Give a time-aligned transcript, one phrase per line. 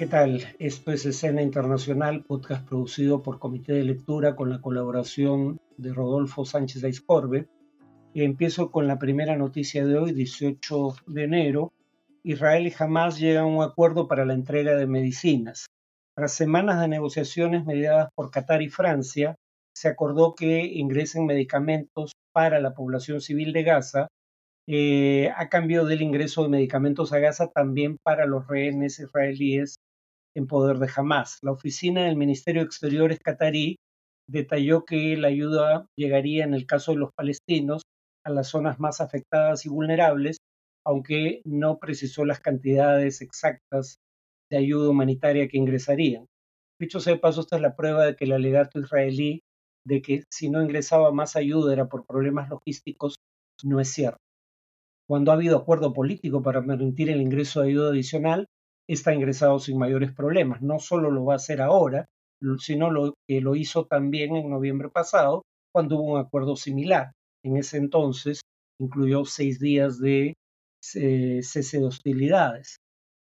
[0.00, 0.40] ¿Qué tal?
[0.58, 6.46] Esto es Escena Internacional, podcast producido por Comité de Lectura con la colaboración de Rodolfo
[6.46, 7.48] Sánchez Aizcorbe.
[8.14, 11.74] Empiezo con la primera noticia de hoy, 18 de enero.
[12.22, 15.66] Israel y Hamas llegan a un acuerdo para la entrega de medicinas.
[16.16, 19.34] Tras semanas de negociaciones mediadas por Qatar y Francia,
[19.74, 24.08] se acordó que ingresen medicamentos para la población civil de Gaza
[24.66, 29.76] eh, a cambio del ingreso de medicamentos a Gaza también para los rehenes israelíes
[30.36, 31.38] en poder de Hamas.
[31.42, 33.76] La oficina del Ministerio de Exteriores catarí
[34.28, 37.82] detalló que la ayuda llegaría en el caso de los palestinos
[38.24, 40.38] a las zonas más afectadas y vulnerables,
[40.84, 43.96] aunque no precisó las cantidades exactas
[44.50, 46.26] de ayuda humanitaria que ingresarían.
[46.80, 49.42] Dicho sea de paso, esta es la prueba de que el alegato israelí
[49.86, 53.16] de que si no ingresaba más ayuda era por problemas logísticos
[53.64, 54.18] no es cierto.
[55.08, 58.46] Cuando ha habido acuerdo político para permitir el ingreso de ayuda adicional,
[58.92, 60.62] está ingresado sin mayores problemas.
[60.62, 62.06] No solo lo va a hacer ahora,
[62.58, 67.12] sino lo que lo hizo también en noviembre pasado, cuando hubo un acuerdo similar.
[67.44, 68.40] En ese entonces
[68.80, 70.34] incluyó seis días de
[70.94, 72.76] eh, cese de hostilidades.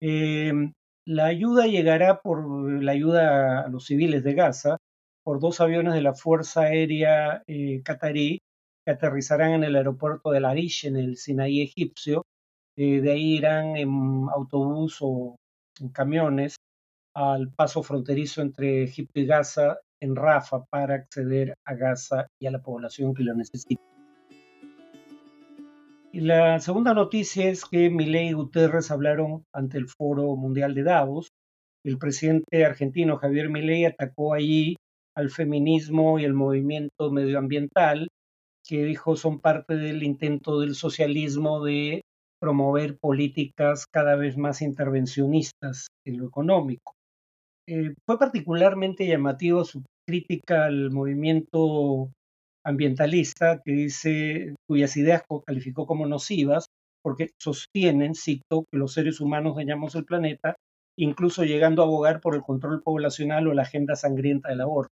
[0.01, 0.73] Em,
[1.07, 4.77] la ayuda llegará por la ayuda a los civiles de Gaza
[5.25, 8.41] por dos aviones de la Fuerza Aérea eh, que
[8.91, 12.25] aterrizarán en el aeropuerto de Larish, en el Sinaí egipcio.
[12.77, 15.37] Eh, de ahí irán en autobús o
[15.81, 16.57] en camiones
[17.15, 22.51] al paso fronterizo entre Egipto y Gaza en Rafa para acceder a Gaza y a
[22.51, 23.83] la población que lo necesita.
[26.13, 30.83] Y la segunda noticia es que Milei y Guterres hablaron ante el Foro Mundial de
[30.83, 31.29] Davos.
[31.85, 34.77] El presidente argentino Javier Milei atacó allí
[35.15, 38.09] al feminismo y el movimiento medioambiental,
[38.65, 42.03] que dijo son parte del intento del socialismo de
[42.41, 46.93] promover políticas cada vez más intervencionistas en lo económico.
[47.69, 52.11] Eh, fue particularmente llamativo su crítica al movimiento
[52.65, 56.67] ambientalista que dice, cuyas ideas calificó como nocivas,
[57.03, 60.57] porque sostienen, cito, que los seres humanos dañamos el planeta,
[60.99, 64.93] incluso llegando a abogar por el control poblacional o la agenda sangrienta del aborto.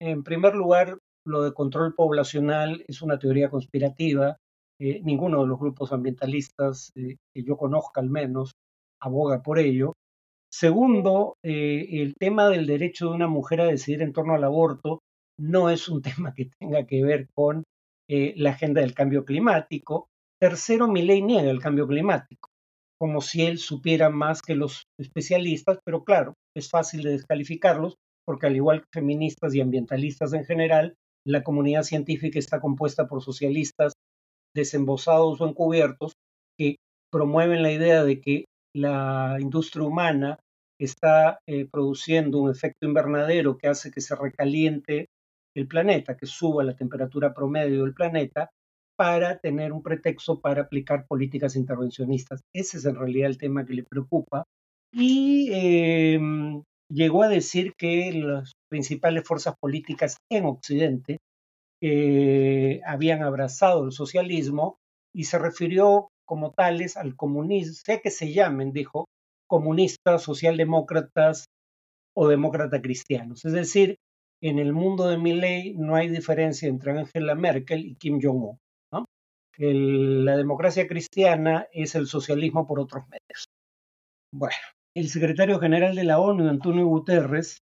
[0.00, 4.36] En primer lugar, lo de control poblacional es una teoría conspirativa
[4.80, 8.52] eh, ninguno de los grupos ambientalistas eh, que yo conozca al menos
[9.00, 9.94] aboga por ello.
[10.52, 15.00] Segundo, eh, el tema del derecho de una mujer a decidir en torno al aborto
[15.38, 17.64] no es un tema que tenga que ver con
[18.06, 20.08] la agenda del cambio climático.
[20.38, 22.50] Tercero, mi ley niega el cambio climático,
[23.00, 27.96] como si él supiera más que los especialistas, pero claro, es fácil de descalificarlos
[28.26, 30.96] porque al igual que feministas y ambientalistas en general,
[31.26, 33.94] la comunidad científica está compuesta por socialistas,
[34.54, 36.12] desembosados o encubiertos
[36.58, 36.76] que
[37.10, 38.44] promueven la idea de que
[38.74, 40.38] la industria humana
[40.80, 45.06] está eh, produciendo un efecto invernadero que hace que se recaliente
[45.56, 48.50] el planeta, que suba la temperatura promedio del planeta,
[48.96, 52.42] para tener un pretexto para aplicar políticas intervencionistas.
[52.54, 54.44] Ese es en realidad el tema que le preocupa.
[54.92, 61.18] Y em, llegó a decir que las principales fuerzas políticas en Occidente
[61.86, 64.78] eh, habían abrazado el socialismo
[65.14, 69.04] y se refirió como tales al comunismo, sea que se llamen, dijo,
[69.46, 71.44] comunistas, socialdemócratas
[72.16, 73.44] o demócratas cristianos.
[73.44, 73.96] Es decir,
[74.42, 78.58] en el mundo de Milley no hay diferencia entre Angela Merkel y Kim Jong-un.
[79.58, 83.44] la democracia cristiana es el socialismo por otros medios.
[84.32, 84.56] Bueno,
[84.96, 87.58] el secretario general de la ONU, Antonio Guterres,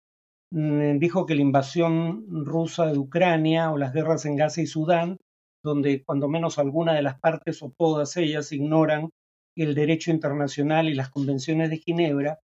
[0.53, 5.17] dijo que la invasión rusa de Ucrania o las guerras en Gaza y Sudán,
[5.65, 9.09] donde cuando menos alguna de las partes o todas ellas ignoran
[9.57, 12.39] el derecho internacional y las convenciones de Ginebra,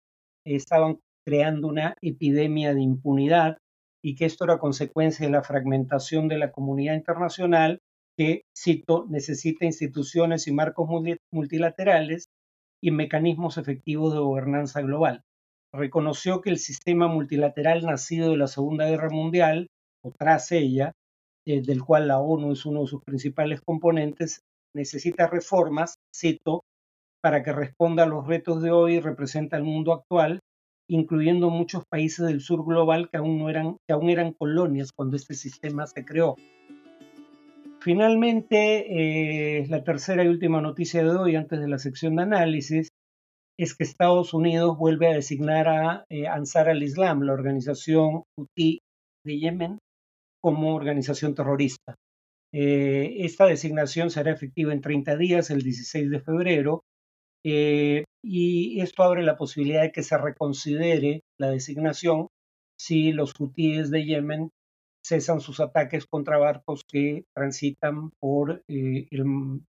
[0.46, 3.58] estaban creando una epidemia de impunidad
[4.02, 7.80] y que esto era consecuencia de la fragmentación de la comunidad internacional
[8.18, 10.90] que, cito, necesita instituciones y marcos
[11.34, 12.30] multilaterales
[12.82, 15.24] y mecanismos efectivos de gobernanza global
[15.78, 19.68] reconoció que el sistema multilateral nacido de la Segunda Guerra Mundial,
[20.04, 20.92] o tras ella,
[21.46, 24.42] eh, del cual la ONU es uno de sus principales componentes,
[24.76, 26.64] necesita reformas, cito,
[27.22, 30.40] para que responda a los retos de hoy y representa el mundo actual,
[30.90, 36.06] incluyendo muchos países del sur global que aún, no eran colonias cuando este sistema se
[36.06, 36.36] creó.
[37.80, 42.87] Finalmente, eh, la tercera y última noticia de hoy, antes de la sección de análisis,
[43.58, 48.80] es que Estados Unidos vuelve a designar a eh, Ansar al-Islam, la organización Houthi
[49.26, 49.80] de Yemen,
[50.42, 51.96] como organización terrorista.
[52.54, 56.84] Eh, esta designación será efectiva en 30 días, el 16 de febrero,
[57.44, 62.28] eh, y esto abre la posibilidad de que se reconsidere la designación
[62.80, 64.50] si los hutíes de Yemen
[65.06, 69.08] cesan sus ataques contra barcos que transitan por el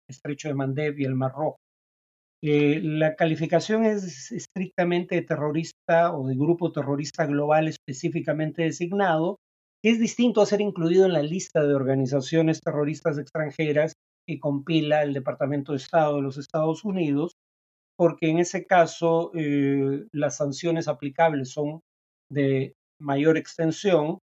[0.10, 1.58] estrecho de Mandeb y el Mar Rojo.
[2.48, 9.38] Eh, la calificación es estrictamente de terrorista o de grupo terrorista global específicamente designado,
[9.84, 13.94] es distinto a ser incluido en la lista de organizaciones terroristas extranjeras
[14.28, 17.32] que compila el Departamento de Estado de los Estados Unidos,
[17.98, 21.82] porque en ese caso eh, las sanciones aplicables son
[22.32, 24.20] de mayor extensión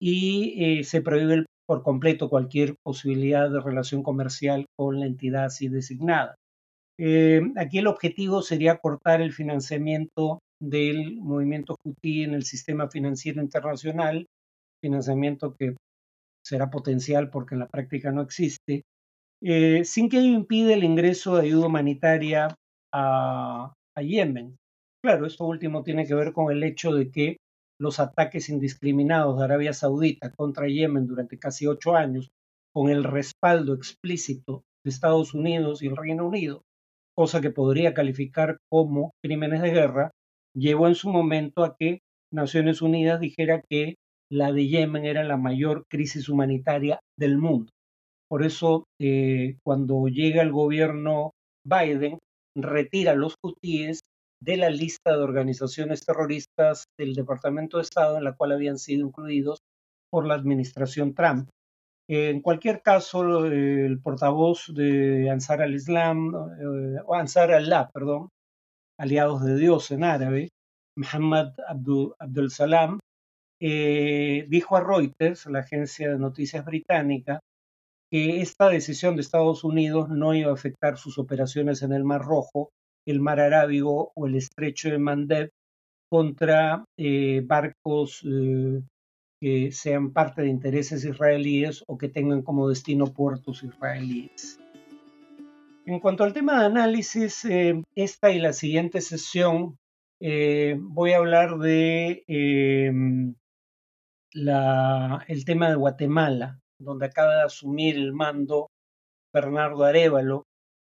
[0.00, 5.68] y eh, se prohíbe por completo cualquier posibilidad de relación comercial con la entidad así
[5.68, 6.34] designada.
[7.00, 13.40] Eh, aquí el objetivo sería cortar el financiamiento del movimiento Houthi en el sistema financiero
[13.40, 14.26] internacional,
[14.82, 15.76] financiamiento que
[16.44, 18.82] será potencial porque en la práctica no existe,
[19.42, 22.54] eh, sin que ello impida el ingreso de ayuda humanitaria
[22.92, 24.56] a, a Yemen.
[25.04, 27.36] Claro, esto último tiene que ver con el hecho de que
[27.80, 32.30] los ataques indiscriminados de Arabia Saudita contra Yemen durante casi ocho años,
[32.74, 36.62] con el respaldo explícito de Estados Unidos y el Reino Unido,
[37.18, 40.12] cosa que podría calificar como crímenes de guerra,
[40.54, 41.98] llevó en su momento a que
[42.32, 43.96] Naciones Unidas dijera que
[44.30, 47.72] la de Yemen era la mayor crisis humanitaria del mundo.
[48.30, 51.32] Por eso, eh, cuando llega el gobierno
[51.66, 52.18] Biden,
[52.56, 53.98] retira a los hutíes
[54.40, 59.04] de la lista de organizaciones terroristas del Departamento de Estado en la cual habían sido
[59.04, 59.58] incluidos
[60.08, 61.48] por la administración Trump.
[62.10, 68.30] En cualquier caso, el portavoz de Ansar al-Islam, eh, o Ansar Allah, perdón,
[68.98, 70.48] aliados de Dios en árabe,
[70.96, 72.98] Muhammad Abdul, Salam,
[73.60, 77.40] eh, dijo a Reuters, la agencia de noticias británica,
[78.10, 82.22] que esta decisión de Estados Unidos no iba a afectar sus operaciones en el Mar
[82.22, 82.70] Rojo,
[83.06, 85.50] el Mar Arábigo o el Estrecho de Mandeb
[86.10, 88.24] contra eh, barcos
[89.40, 94.58] que sean parte de intereses israelíes o que tengan como destino puertos israelíes.
[95.86, 99.78] En cuanto al tema de análisis, eh, esta y la siguiente sesión
[100.20, 103.34] eh, voy a hablar de em,
[104.34, 108.68] el tema de Guatemala, donde acaba de asumir el mando
[109.32, 110.44] Bernardo Arevalo.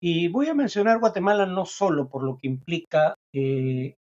[0.02, 3.96] Y voy a mencionar Guatemala no solo por lo que implica eh,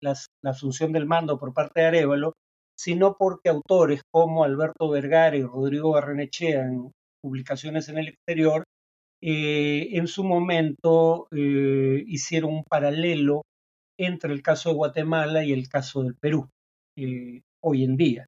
[0.00, 0.14] la
[0.44, 2.34] asunción del mando por parte de Arevalo,
[2.80, 6.90] sino porque autores como Alberto Vergara y Rodrigo Barrenechea en
[7.22, 8.64] publicaciones en el exterior,
[9.22, 13.42] eh, en su momento eh, hicieron un paralelo
[13.98, 16.48] entre el caso de Guatemala y el caso del Perú
[16.96, 18.24] eh, hoy en día.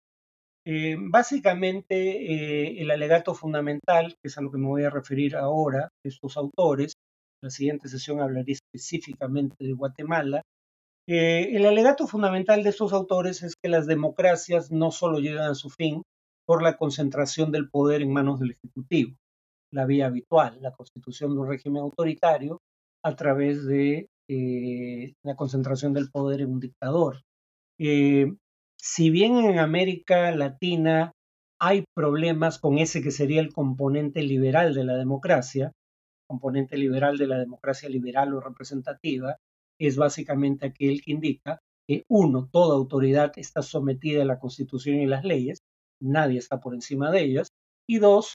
[0.98, 6.36] básicamente, el alegato fundamental, que es a lo que me voy a referir ahora, estos
[6.36, 6.92] autores,
[7.42, 10.42] la siguiente sesión hablaré específicamente de Guatemala,
[11.06, 15.54] eh, el alegato fundamental de estos autores es que las democracias no solo llegan a
[15.54, 16.02] su fin
[16.46, 19.16] por la concentración del poder en manos del Ejecutivo,
[19.72, 22.60] la vía habitual, la constitución de un régimen autoritario
[23.04, 27.22] a través de eh, la concentración del poder en un dictador.
[27.78, 28.32] Eh,
[28.76, 31.12] si bien en América Latina
[31.60, 35.72] hay problemas con ese que sería el componente liberal de la democracia,
[36.28, 39.36] componente liberal de la democracia liberal o representativa,
[39.86, 45.06] es básicamente aquel que indica que uno, toda autoridad está sometida a la Constitución y
[45.06, 45.58] las leyes,
[46.00, 47.48] nadie está por encima de ellas,
[47.88, 48.34] y dos,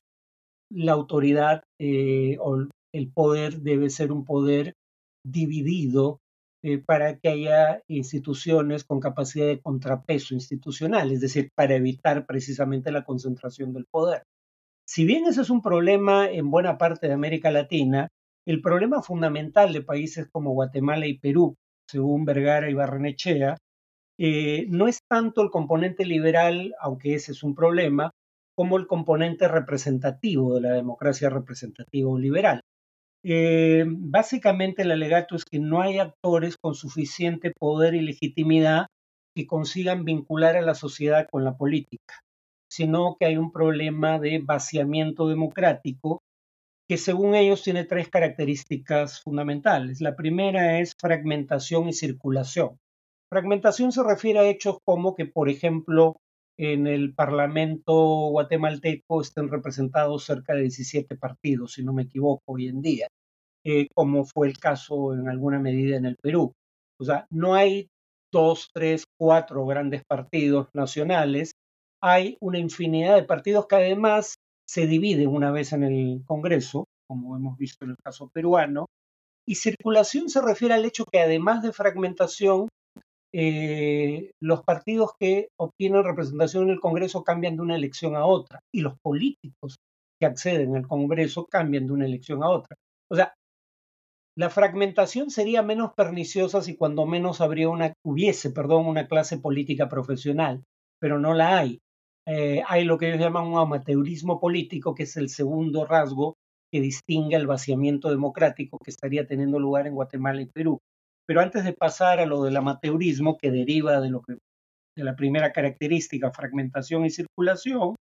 [0.70, 4.74] la autoridad eh, o el poder debe ser un poder
[5.26, 6.20] dividido
[6.64, 12.92] eh, para que haya instituciones con capacidad de contrapeso institucional, es decir, para evitar precisamente
[12.92, 14.24] la concentración del poder.
[14.88, 18.08] Si bien ese es un problema en buena parte de América Latina,
[18.48, 23.58] el problema fundamental de países como Guatemala y Perú, según Vergara y Barrenechea,
[24.18, 28.12] eh, no es tanto el componente liberal, aunque ese es un problema,
[28.56, 32.62] como el componente representativo de la democracia representativa o liberal.
[33.22, 38.88] Eh, básicamente el alegato es que no hay actores con suficiente poder y legitimidad
[39.36, 42.22] que consigan vincular a la sociedad con la política,
[42.72, 46.22] sino que hay un problema de vaciamiento democrático
[46.88, 50.00] que según ellos tiene tres características fundamentales.
[50.00, 52.80] La primera es fragmentación y circulación.
[53.30, 56.16] Fragmentación se refiere a hechos como que, por ejemplo,
[56.58, 62.68] en el Parlamento guatemalteco estén representados cerca de 17 partidos, si no me equivoco, hoy
[62.68, 63.08] en día,
[63.66, 66.54] eh, como fue el caso en alguna medida en el Perú.
[67.00, 67.90] O sea, no hay
[68.32, 71.52] dos, tres, cuatro grandes partidos nacionales,
[72.02, 74.36] hay una infinidad de partidos que además
[74.68, 78.88] se divide una vez en el Congreso, como hemos visto en el caso peruano,
[79.48, 82.68] Y circulación se refiere al hecho que además de fragmentación,
[83.34, 88.60] eh, los partidos que obtienen representación en el Congreso cambian de una elección a otra
[88.74, 89.78] y los políticos
[90.20, 92.76] que acceden al Congreso cambian de una elección a otra.
[93.10, 93.34] O sea,
[94.38, 99.88] la fragmentación sería menos perniciosa si cuando menos habría una, hubiese perdón, una clase política
[99.90, 100.64] profesional,
[101.00, 101.80] pero no la hay.
[102.28, 106.36] Eh, hay lo que ellos llaman un amateurismo político, que es el segundo rasgo
[106.70, 110.82] que distingue el vaciamiento democrático que estaría teniendo lugar en Guatemala y Perú.
[111.26, 115.54] Pero antes de pasar a lo del amateurismo, que deriva de, lo de la primera
[115.54, 117.96] característica, fragmentación y circulación,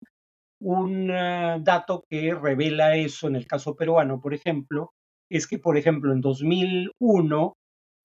[0.62, 4.92] un uh, dato que revela eso en el caso peruano, por ejemplo,
[5.30, 7.54] es que, por ejemplo, en 2001,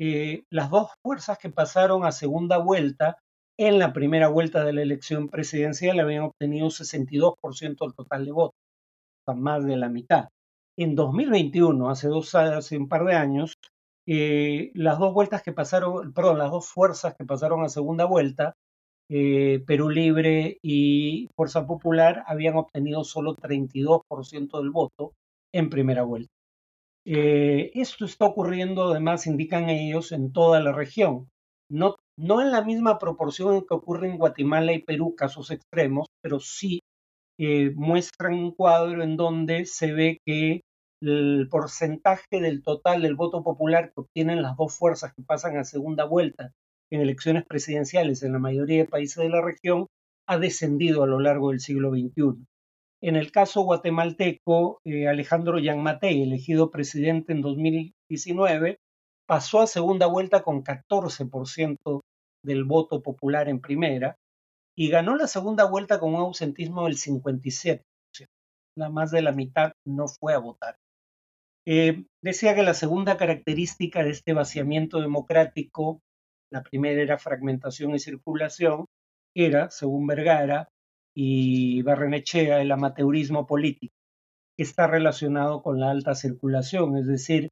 [0.00, 3.18] eh, las dos fuerzas que pasaron a segunda vuelta
[3.58, 8.60] en la primera vuelta de la elección presidencial habían obtenido 62% del total de votos,
[9.26, 10.28] o más de la mitad.
[10.78, 13.54] En 2021, hace, dos, hace un par de años,
[14.06, 18.54] eh, las dos vueltas que pasaron, perdón, las dos fuerzas que pasaron a segunda vuelta,
[19.10, 25.12] eh, Perú Libre y Fuerza Popular, habían obtenido solo 32% del voto
[25.52, 26.30] en primera vuelta.
[27.04, 31.28] Eh, esto está ocurriendo, además, indican ellos, en toda la región.
[31.70, 36.06] No, no en la misma proporción en que ocurre en Guatemala y Perú, casos extremos,
[36.20, 36.80] pero sí
[37.76, 40.62] muestran un cuadro en donde se ve que
[41.00, 45.64] el porcentaje del total del voto popular que obtienen las dos fuerzas que pasan a
[45.64, 46.52] segunda vuelta
[46.90, 49.87] en elecciones presidenciales en la mayoría de países de la región
[50.26, 52.44] ha descendido a lo largo del siglo XXI.
[53.00, 58.78] En el caso guatemalteco, eh, Alejandro Yanmatei, elegido presidente en 2019,
[59.28, 62.00] pasó a segunda vuelta con 14%
[62.42, 64.16] del voto popular en primera
[64.75, 67.82] y ganó la segunda vuelta con un ausentismo del 57%.
[68.76, 70.76] La más de la mitad no fue a votar.
[71.66, 76.00] Eh, decía que la segunda característica de este vaciamiento democrático,
[76.50, 78.87] la primera era fragmentación y circulación,
[79.37, 80.68] era, según Vergara
[81.14, 83.92] y Barrenechea, el amateurismo político,
[84.56, 87.50] que está relacionado con la alta circulación, es decir,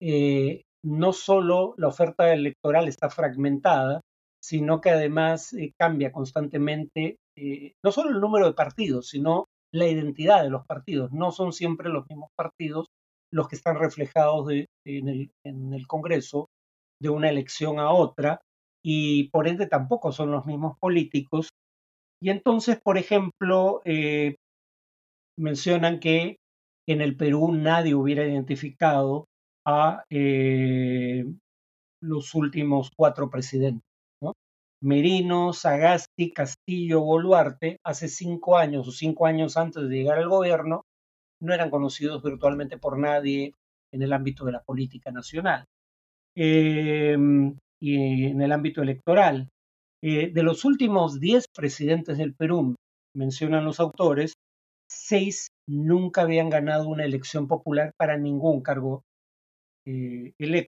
[0.00, 4.00] eh, no solo la oferta electoral está fragmentada,
[4.42, 7.16] sino que además eh, cambia constantemente
[7.82, 11.12] no solo el número de partidos, sino la identidad de los partidos.
[11.12, 12.86] No son siempre los mismos partidos
[13.32, 14.50] los que están reflejados
[14.84, 16.48] en, el, Congreso
[17.00, 18.40] de una elección a otra
[18.84, 21.50] y por ende tampoco son los mismos políticos.
[22.20, 24.36] Y entonces, por ejemplo, eh,
[25.38, 26.36] mencionan que
[26.88, 29.26] en el Perú nadie hubiera identificado
[29.66, 31.24] a eh,
[32.02, 33.82] los últimos cuatro presidentes.
[34.82, 40.84] Merino, Sagasti, Castillo, Boluarte, hace cinco años o cinco años antes de llegar al gobierno,
[41.42, 43.54] no eran conocidos virtualmente por nadie
[43.92, 45.66] en el ámbito de la política nacional
[46.34, 49.48] em, y en el ámbito electoral.
[50.02, 52.74] Eh, de los últimos 10 presidentes del Perú,
[53.14, 54.32] mencionan los autores,
[54.88, 59.02] seis nunca habían ganado una elección popular para ningún cargo
[60.38, 60.66] eh.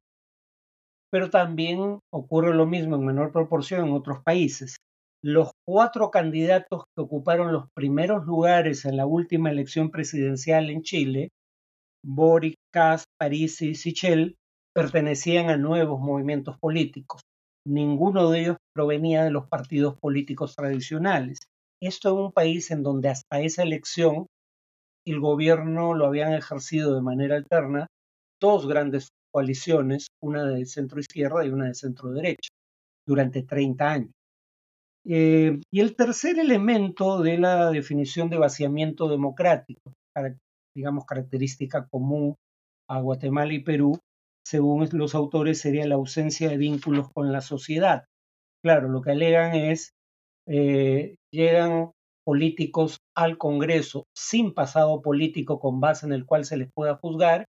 [1.11, 4.77] Pero también ocurre lo mismo en menor proporción en otros países
[5.25, 11.31] los cuatro candidatos que ocuparon los primeros lugares en la última elección presidencial en Chile,
[12.05, 14.35] Boric, Kass, París y Sichel,
[14.75, 17.21] pertenecían a nuevos movimientos políticos.
[17.65, 21.39] Ninguno de ellos provenía de los partidos políticos tradicionales.
[21.81, 24.27] Esto en un país en donde hasta esa elección
[25.07, 27.87] el gobierno lo habían ejercido de manera alterna
[28.43, 32.51] dos grandes coaliciones, una de centro izquierda y una de centro derecha,
[33.07, 34.11] durante 30 años.
[35.05, 39.93] Eh, y el tercer elemento de la definición de vaciamiento democrático,
[40.77, 42.37] digamos característica común
[42.89, 43.99] a Guatemala y Perú,
[44.45, 48.05] según los autores, sería la ausencia de vínculos con la sociedad.
[48.63, 49.93] Claro, lo que alegan es,
[50.49, 51.93] eh, llegan
[52.25, 57.47] políticos al Congreso sin pasado político con base en el cual se les pueda juzgar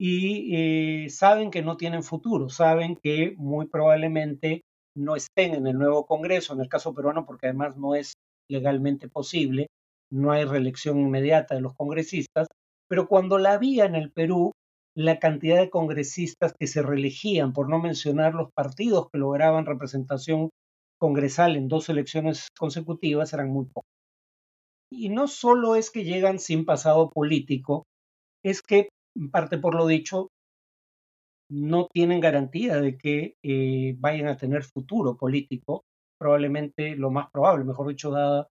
[0.00, 4.62] y eh, saben que no tienen futuro, saben que muy probablemente
[4.96, 8.14] no estén en el nuevo Congreso, en el caso peruano, porque además no es
[8.50, 9.66] legalmente posible,
[10.10, 12.48] no hay reelección inmediata de los congresistas,
[12.88, 14.52] pero cuando la había en el Perú,
[14.96, 20.48] la cantidad de congresistas que se reelegían, por no mencionar los partidos que lograban representación
[20.98, 23.84] congresal en dos elecciones consecutivas, eran muy pocos.
[24.90, 27.84] Y no solo es que llegan sin pasado político,
[28.42, 30.28] es que, en parte por lo dicho,
[31.50, 35.82] no tienen garantía de que eh, vayan a tener futuro político.
[36.18, 38.46] Probablemente lo más probable, mejor dicho, dada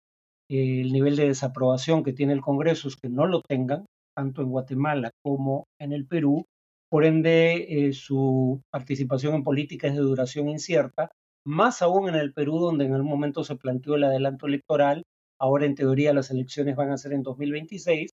[0.50, 3.86] eh, el nivel de desaprobación que tiene el Congreso, es que no lo tengan,
[4.16, 6.46] tanto en Guatemala como en el Perú.
[6.92, 11.12] por ende eh, su participación en política es de duración incierta,
[11.46, 15.04] más aún en el Perú, donde en algún momento se planteó el adelanto electoral,
[15.40, 18.10] ahora en teoría las elecciones van a ser en 2026,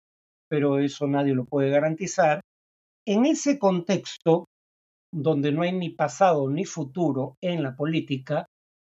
[0.48, 2.40] pero eso nadie lo puede garantizar.
[3.06, 4.46] En ese contexto,
[5.12, 8.46] donde no hay ni pasado ni futuro en la política,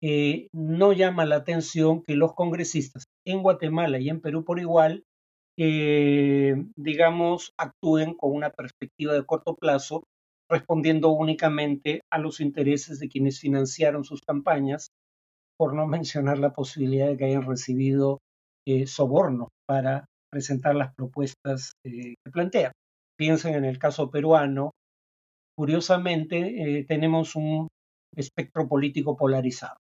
[0.02, 5.04] eh, no llama la atención que los congresistas en Guatemala y en Perú por igual,
[5.58, 10.04] eh, digamos, actúen con una perspectiva de corto plazo,
[10.50, 14.90] respondiendo únicamente a los intereses de quienes financiaron sus campañas,
[15.58, 18.20] por no mencionar la posibilidad de que hayan recibido
[18.66, 22.72] eh, soborno para presentar las propuestas que plantean.
[23.18, 24.72] Piensen en el caso peruano,
[25.58, 27.68] curiosamente tenemos un
[28.16, 29.76] espectro político polarizado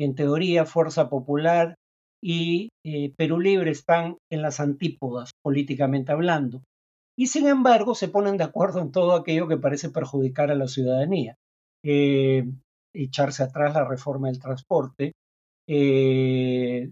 [0.00, 1.74] en teoría Fuerza Popular
[2.22, 6.62] y eh, Perú Libre están en las antípodas políticamente hablando.
[7.18, 10.68] Y sin embargo se ponen de acuerdo en todo aquello que parece perjudicar a la
[10.68, 11.34] ciudadanía.
[11.84, 12.50] Eh,
[12.94, 15.12] echarse atrás la reforma del transporte,
[15.68, 16.90] eh,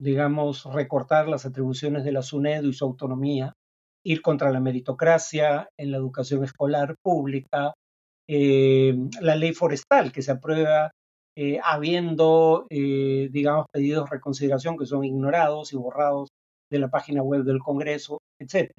[0.00, 3.52] digamos, recortar las atribuciones de la SUNEDO y su autonomía,
[4.04, 7.72] ir contra la meritocracia en la educación escolar pública,
[8.28, 10.90] la ley forestal que se aprueba
[11.36, 16.28] eh, habiendo, eh, digamos, pedidos de reconsideración que son ignorados y borrados
[16.70, 18.70] de la página web del Congreso, etc.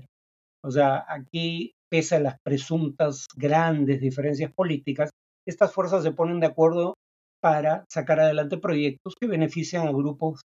[0.64, 5.10] O sea, aquí, pese a las presuntas grandes diferencias políticas,
[5.46, 6.96] estas fuerzas se ponen de acuerdo
[7.42, 10.42] para sacar adelante proyectos que benefician a grupos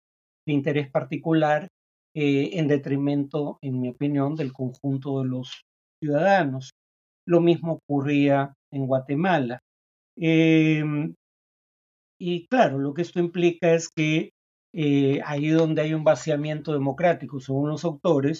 [0.48, 1.68] de interés particular
[2.16, 5.66] eh, en detrimento, en mi opinión, del conjunto de los
[6.01, 6.72] ciudadanos.
[7.27, 9.60] Lo mismo ocurría en Guatemala.
[10.18, 11.13] Em,
[12.20, 14.32] y claro, lo que esto implica es que
[14.74, 18.39] eh, ahí donde hay un vaciamiento democrático, según los autores,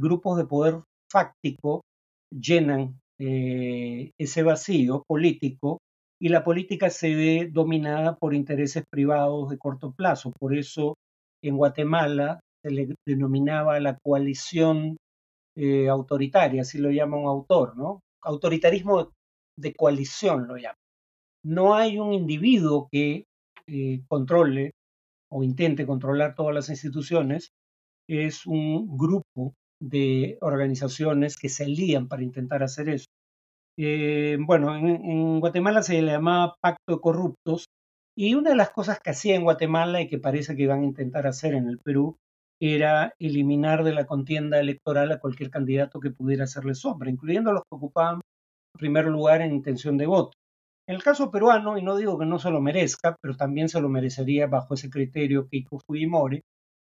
[0.00, 1.82] grupos de poder fáctico
[2.30, 5.78] llenan eh, ese vacío político
[6.20, 10.32] y la política se ve dominada por intereses privados de corto plazo.
[10.38, 10.94] Por eso
[11.42, 14.96] en Guatemala se le denominaba la coalición
[15.56, 18.00] eh, autoritaria, así lo llama un autor, ¿no?
[18.22, 19.10] Autoritarismo
[19.58, 20.76] de coalición lo llama
[21.46, 23.24] no hay un individuo que
[23.68, 24.72] eh, controle
[25.30, 27.50] o intente controlar todas las instituciones,
[28.08, 33.06] es un grupo de organizaciones que se alían para intentar hacer eso.
[33.78, 37.66] Eh, bueno, en, Guatemala se le llamaba Pacto de Corruptos
[38.16, 40.86] y una de las cosas que hacía en Guatemala y que parece que van a
[40.86, 42.16] intentar hacer en el Perú
[42.58, 47.52] era eliminar de la contienda electoral a cualquier candidato que pudiera hacerle sombra, incluyendo a
[47.52, 48.22] los que ocupaban
[48.78, 50.32] primer lugar en intención de voto.
[50.88, 53.80] En el caso peruano, y no digo que no se lo merezca, pero también se
[53.80, 56.40] lo merecería bajo ese criterio Keiko Fujimori,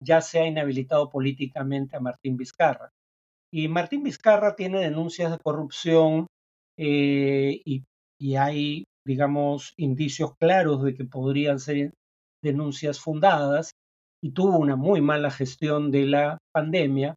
[0.03, 2.91] ya se ha inhabilitado políticamente a Martín Vizcarra.
[3.51, 6.27] Y Martín Vizcarra tiene denuncias de corrupción
[6.79, 11.93] eh, y, hay, digamos, indicios claros de que podrían ser
[12.43, 13.73] denuncias fundadas
[14.23, 17.15] y tuvo una muy mala gestión de la pandemia.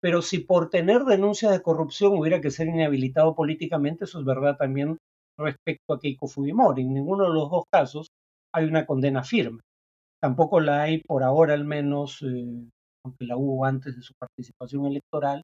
[0.00, 4.56] Pero si por tener denuncias de corrupción hubiera que ser inhabilitado políticamente, eso es verdad
[4.56, 4.98] también
[5.38, 6.82] respecto a Keiko Fujimori.
[6.82, 8.08] En ninguno de los dos casos
[8.52, 9.60] hay una condena firme.
[10.20, 12.68] Tampoco la hay por ahora al menos, eh,
[13.04, 15.42] aunque la hubo antes de su participación electoral,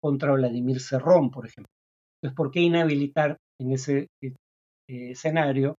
[0.00, 1.77] contra Vladimir Cerrón, por ejemplo.
[2.20, 4.34] Entonces, ¿por qué inhabilitar en ese eh,
[4.88, 5.76] escenario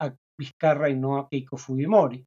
[0.00, 2.24] a Vizcarra y no a Keiko Fujimori?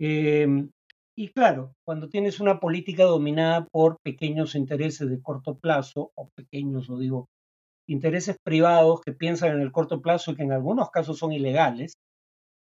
[0.00, 0.70] Em,
[1.16, 6.88] y claro, cuando tienes una política dominada por pequeños intereses de corto plazo, o pequeños,
[6.88, 7.26] lo digo
[7.88, 11.94] intereses privados que piensan en el corto plazo y que en algunos casos son ilegales,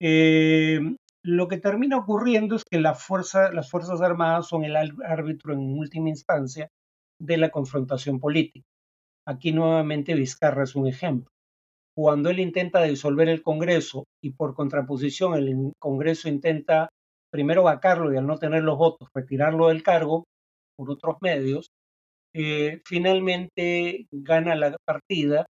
[0.01, 0.79] eh,
[1.23, 6.69] lo que termina ocurriendo es que las Fuerzas Armadas son el árbitro en última instancia
[7.19, 8.65] de la confrontación política.
[9.27, 11.29] Aquí nuevamente Vizcarra es un ejemplo.
[11.97, 16.89] Cuando él intenta disolver el Congreso y por contraposición el Congreso intenta
[17.31, 20.25] primero vacarlo y al no tener los votos retirarlo del cargo
[20.77, 21.67] por otros medios,
[22.35, 25.45] eh, finalmente gana la partida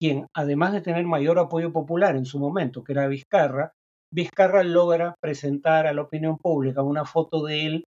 [0.00, 3.72] quien, además de tener mayor apoyo popular en su momento, que era Vizcarra,
[4.12, 7.84] Vizcarra logra presentar a la opinión pública una foto de él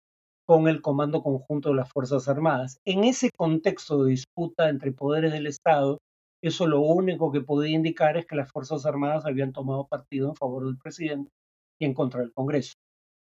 [0.52, 2.82] con el Comando Conjunto de las Fuerzas Armadas.
[2.84, 6.00] En ese contexto de disputa entre poderes del Estado,
[6.44, 10.36] eso lo único que podía indicar es que las Fuerzas Armadas habían tomado partido en
[10.36, 11.30] favor del presidente
[11.80, 12.74] y en contra del Congreso.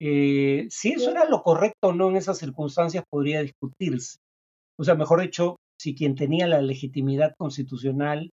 [0.01, 4.17] Eh, si eso era lo correcto o no en esas circunstancias podría discutirse.
[4.78, 8.30] O sea, mejor dicho, si quien tenía la legitimidad constitucional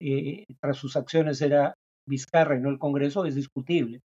[0.00, 1.74] eh, tras sus acciones era
[2.08, 4.00] Vizcarra y no el Congreso, es discutible.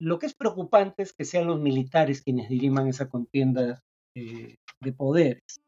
[0.00, 3.82] Lo que es preocupante es que sean los militares quienes diriman esa contienda
[4.14, 5.60] eh, de poderes.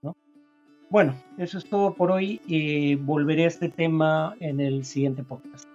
[0.88, 2.40] Bueno, eso es todo por hoy.
[2.46, 5.68] y volveré a este tema en el siguiente podcast.